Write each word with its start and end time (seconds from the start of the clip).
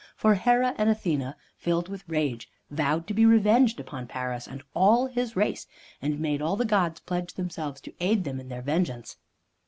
For 0.15 0.33
Hera 0.33 0.73
and 0.79 0.89
Athene, 0.89 1.35
filled 1.57 1.87
with 1.87 2.09
rage, 2.09 2.49
vowed 2.71 3.05
to 3.05 3.13
be 3.13 3.23
revenged 3.23 3.79
upon 3.79 4.07
Paris 4.07 4.47
and 4.47 4.63
all 4.73 5.05
his 5.05 5.35
race, 5.35 5.67
and 6.01 6.19
made 6.19 6.41
all 6.41 6.55
the 6.55 6.65
gods 6.65 6.99
pledge 7.01 7.35
themselves 7.35 7.79
to 7.81 7.93
aid 7.99 8.23
them 8.23 8.39
in 8.39 8.49
their 8.49 8.63
vengeance. 8.63 9.17